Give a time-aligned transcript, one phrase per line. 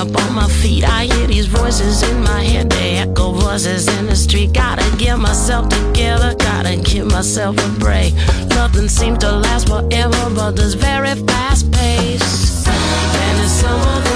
[0.00, 0.82] Up on my feet.
[0.82, 4.52] I hear these voices in my head, they echo voices in the street.
[4.54, 8.14] Gotta get myself together, gotta give myself a break.
[8.48, 12.66] Nothing seems to last forever, but this very fast pace.
[12.66, 14.09] And it's summer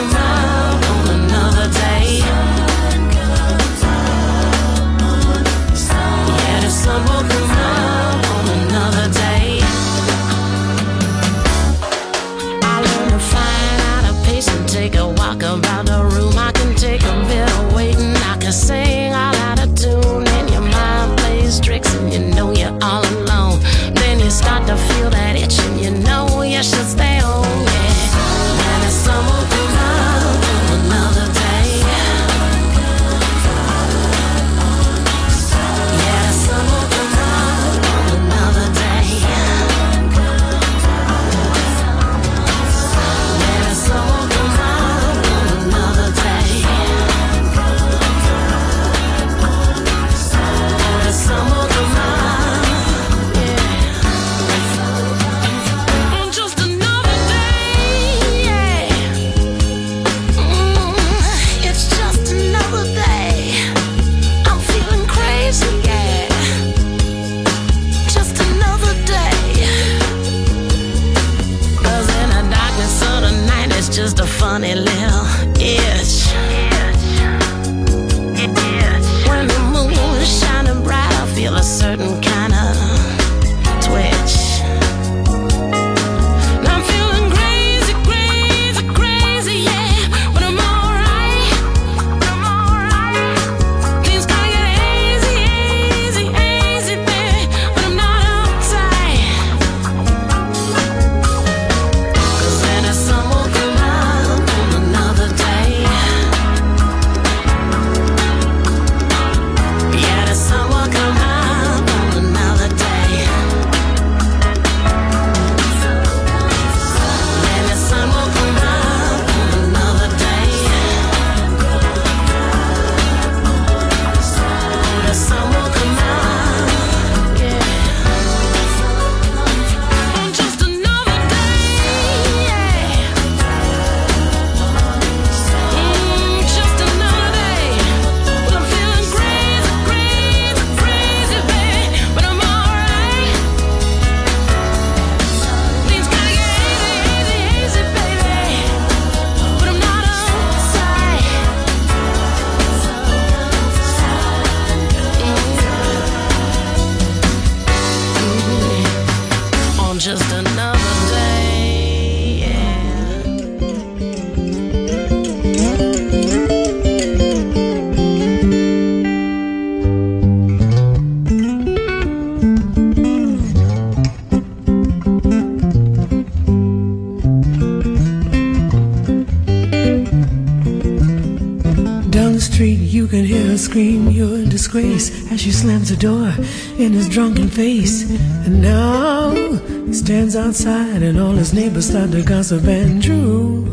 [185.96, 186.32] door
[186.78, 188.10] in his drunken face.
[188.46, 193.64] And now he stands outside, and all his neighbors start to gossip and drew.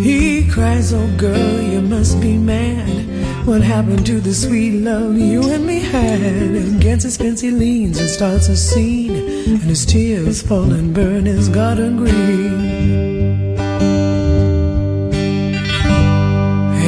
[0.00, 3.46] He cries, Oh girl, you must be mad.
[3.46, 6.20] What happened to the sweet love you and me had?
[6.20, 10.94] And against his fence he leans and starts a scene, and his tears fall and
[10.94, 13.58] burn his garden green.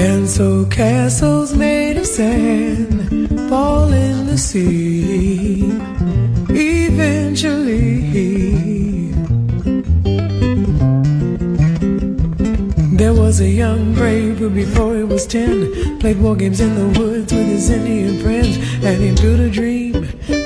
[0.04, 3.01] And so castles made of sand
[3.52, 5.70] fall in the sea.
[6.48, 7.98] Eventually,
[12.96, 16.98] there was a young brave who, before he was ten, played war games in the
[16.98, 18.56] woods with his Indian friends.
[18.82, 19.92] And he built a dream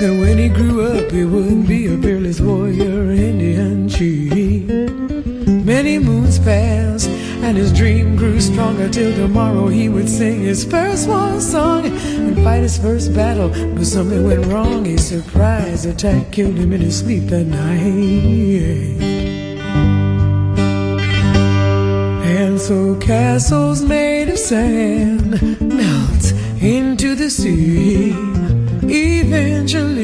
[0.01, 3.87] that when he grew up, he wouldn't be a fearless warrior Indian.
[3.87, 4.67] chief.
[5.73, 7.09] Many moons passed,
[7.45, 11.85] and his dream grew stronger till tomorrow he would sing his first war song
[12.47, 13.49] fight his first battle.
[13.75, 14.87] But something went wrong.
[14.87, 19.01] A surprise attack killed him in his sleep that night.
[22.35, 26.25] And so castles made of sand melt
[26.61, 28.13] into the sea
[28.83, 29.96] eventually.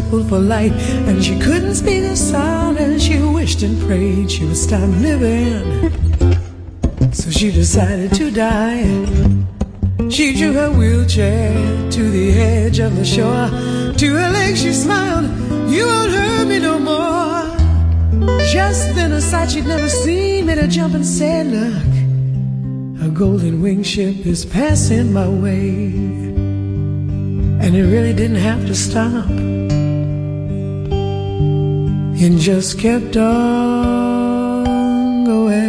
[0.00, 0.74] Crippled for life,
[1.08, 5.90] and she couldn't speak a sound, and she wished and prayed she would stop living.
[7.12, 8.84] So she decided to die.
[10.10, 11.54] She drew her wheelchair
[11.92, 13.48] to the edge of the shore.
[13.96, 15.24] To her legs she smiled,
[15.70, 18.36] You won't hurt me no more.
[18.52, 23.62] Just then a sight she'd never seen made her jump and said, Look, a golden
[23.62, 25.86] winged ship is passing my way.
[27.62, 29.35] And it really didn't have to stop
[32.26, 34.64] and just kept on
[35.24, 35.62] going.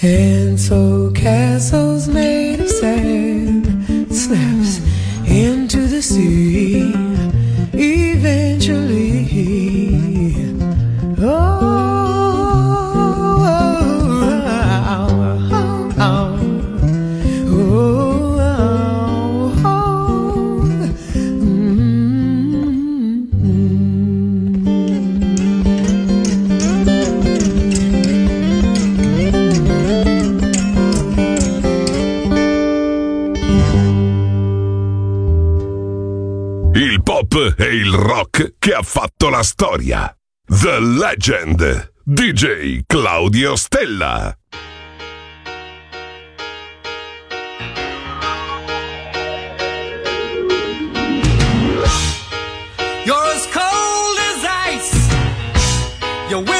[0.00, 3.66] And so castles made of sand
[4.10, 4.80] slips
[5.28, 6.94] into the sea
[7.74, 9.09] eventually.
[37.90, 40.16] il rock che ha fatto la storia.
[40.46, 41.92] The Legend.
[42.04, 44.32] DJ Claudio Stella.
[53.04, 54.92] You're as cold as ice.
[56.28, 56.59] You're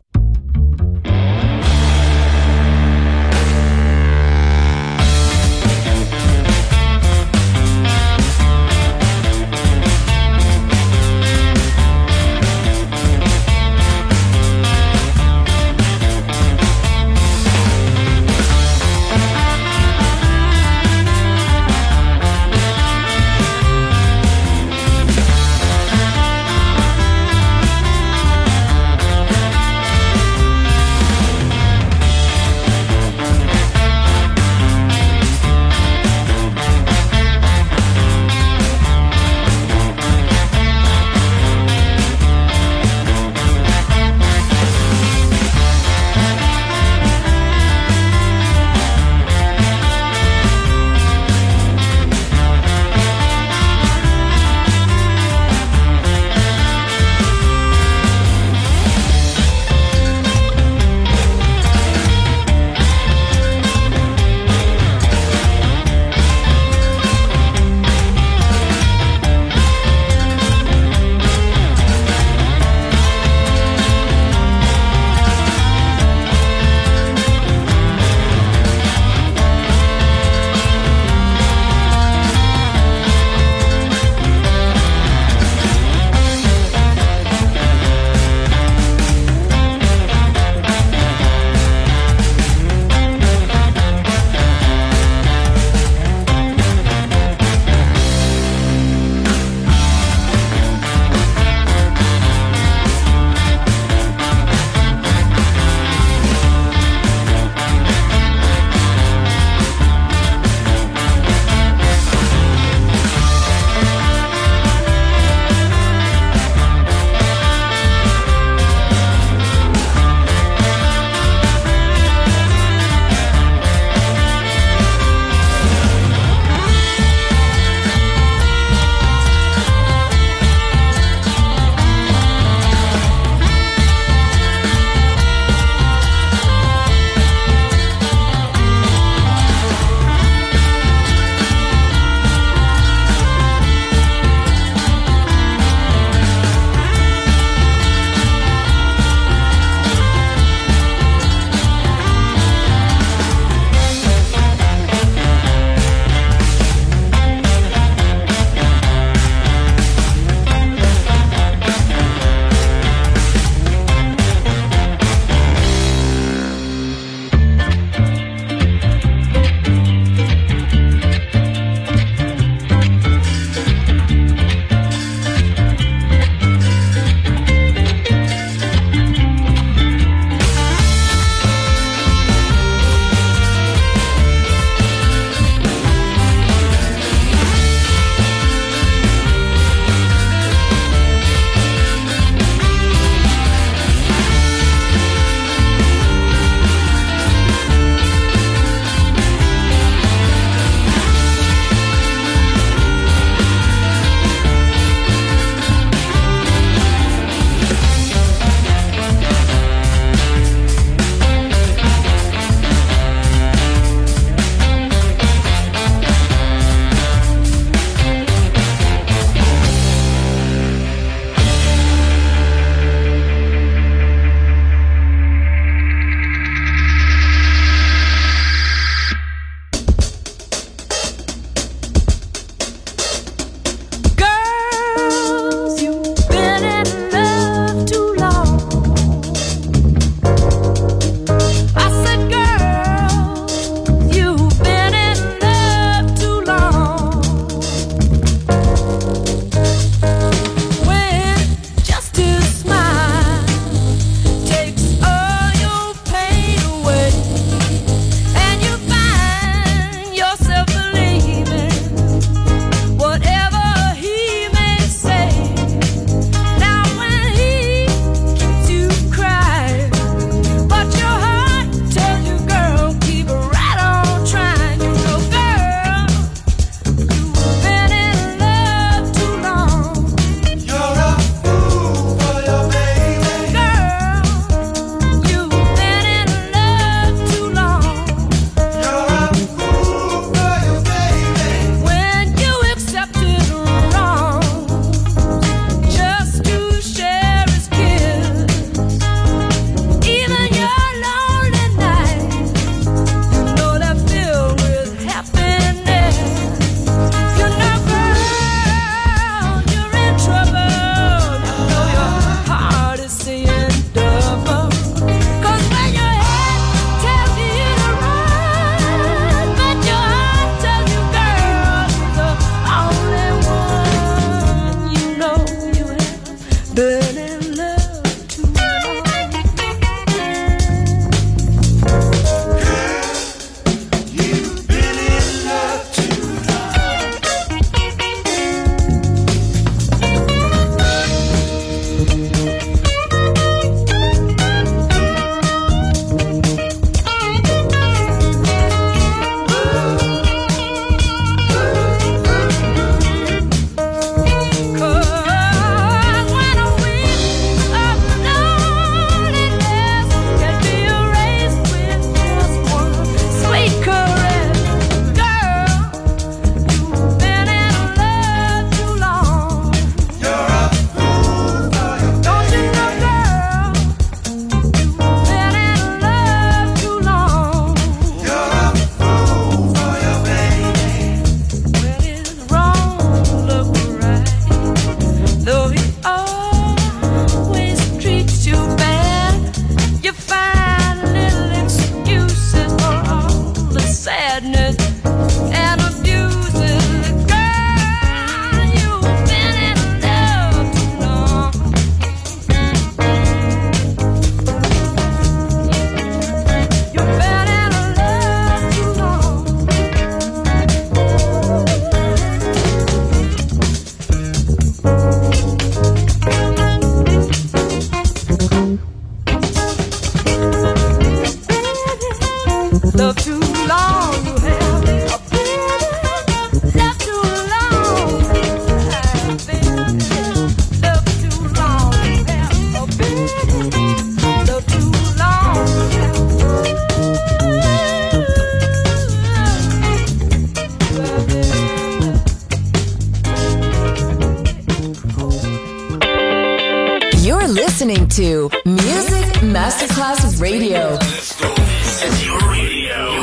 [447.21, 450.97] You're listening to Music Masterclass Radio.
[450.97, 453.13] This is your radio.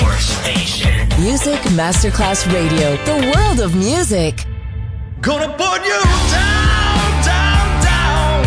[0.00, 1.08] Your station.
[1.20, 4.46] Music Masterclass Radio, the world of music.
[5.20, 6.00] Gonna put you
[6.32, 8.46] down, down, down.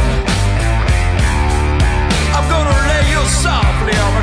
[2.33, 4.22] I'm gonna lay you softly on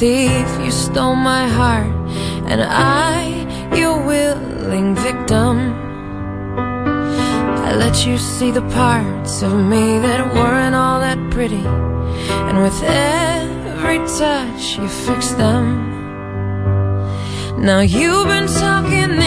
[0.00, 1.92] thief, you stole my heart,
[2.50, 3.20] and I,
[3.76, 5.74] your willing victim.
[7.66, 11.66] I let you see the parts of me that weren't all that pretty,
[12.48, 15.66] and with every touch, you fixed them.
[17.58, 19.18] Now you've been talking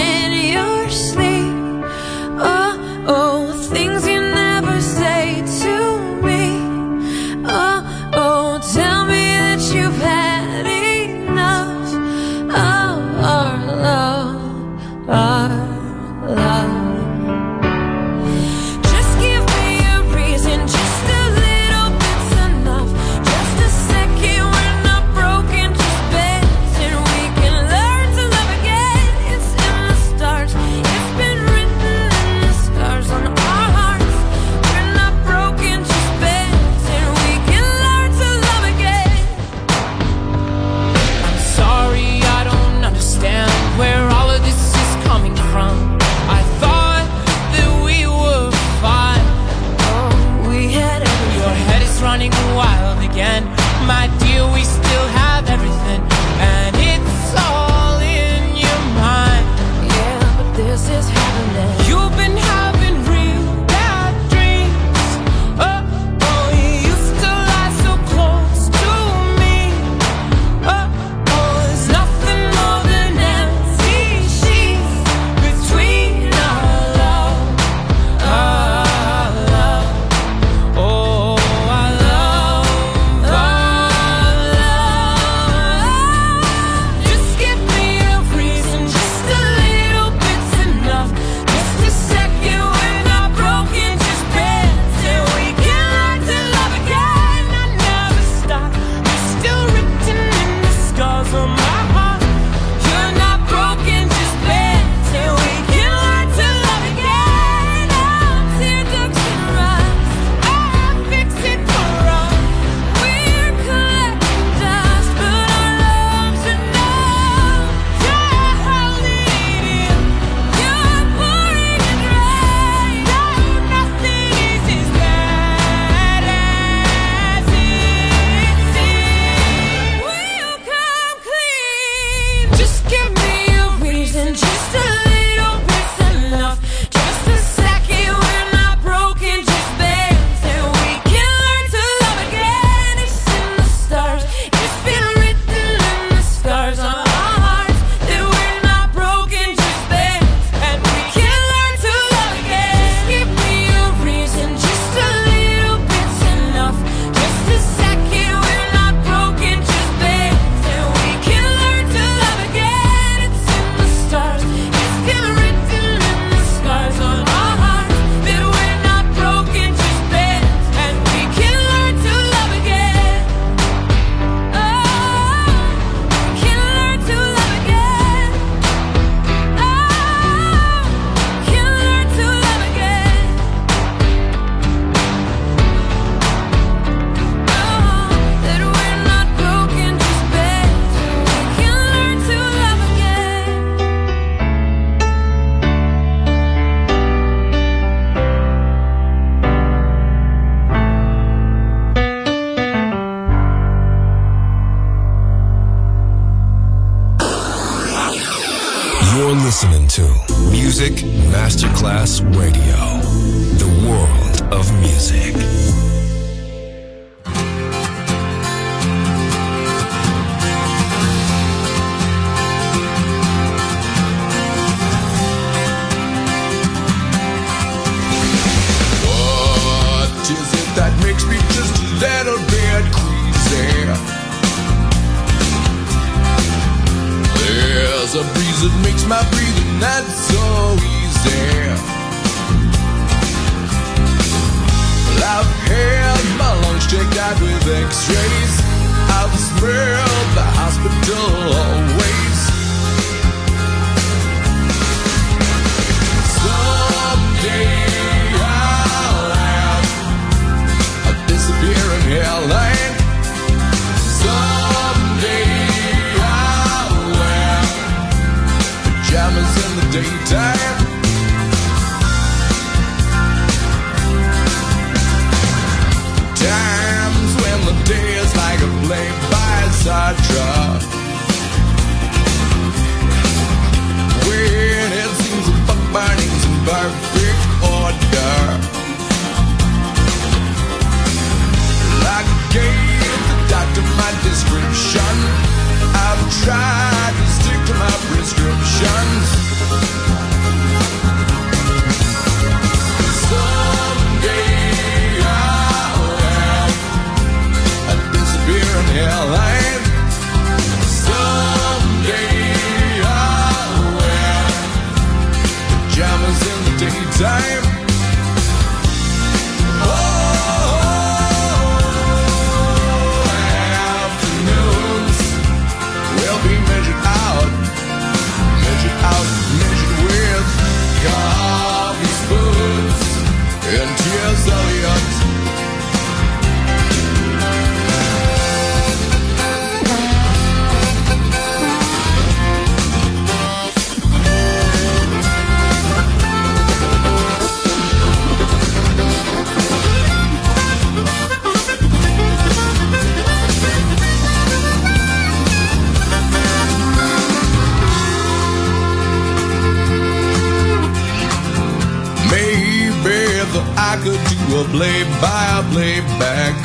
[364.69, 366.13] probably playback.
[366.19, 366.55] back.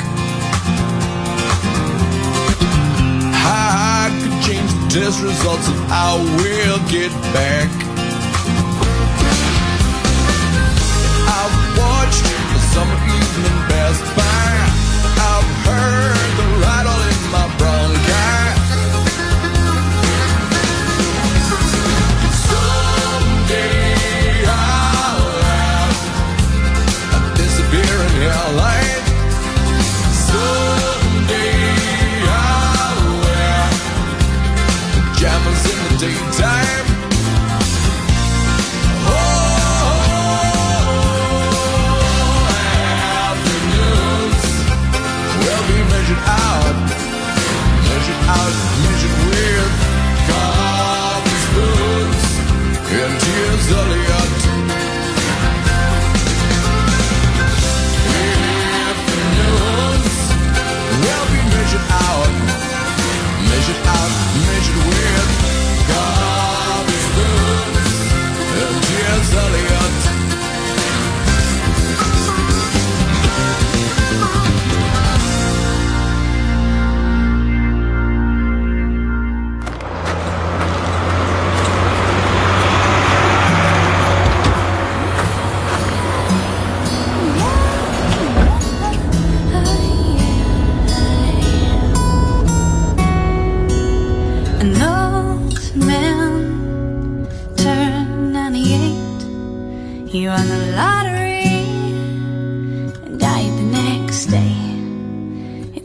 [3.44, 7.70] I could change the test results and I will get back.
[11.38, 14.38] I've watched the summer evening pass by.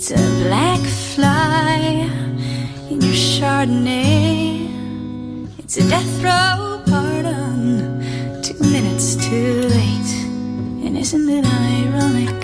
[0.06, 0.82] It's a black
[1.16, 2.10] fly
[2.89, 4.68] in your Chardonnay.
[5.60, 8.01] It's a death row pardon,
[8.41, 10.14] two minutes too late.
[10.84, 12.43] And isn't it ironic?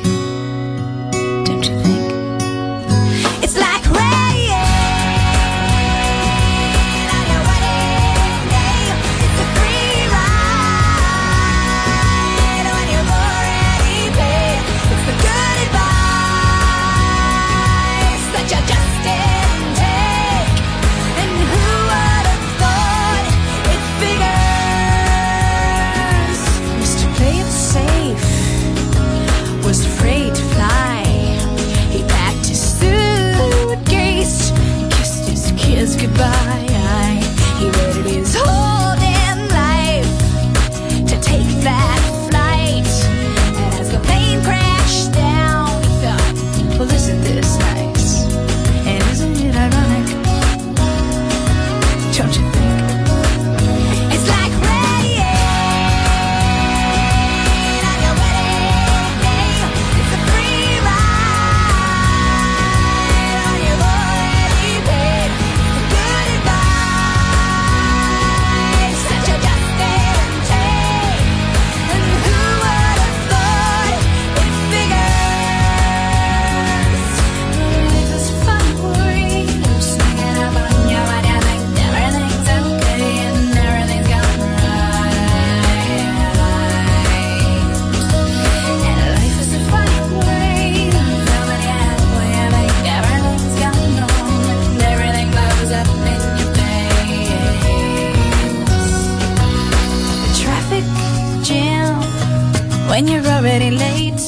[103.00, 104.26] When you're already late.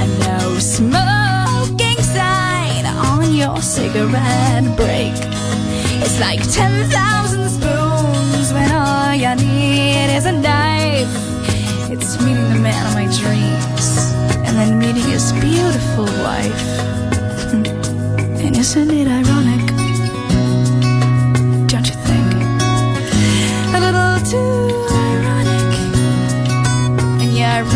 [0.00, 5.12] And no smoking sign on your cigarette break.
[6.02, 11.12] It's like 10,000 spoons when all you need is a knife.
[11.92, 13.86] It's meeting the man of my dreams
[14.46, 16.64] and then meeting his beautiful wife.
[18.44, 19.63] And isn't it ironic?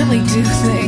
[0.08, 0.87] Really do think